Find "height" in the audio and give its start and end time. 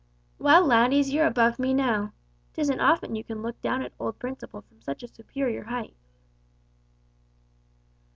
5.65-5.95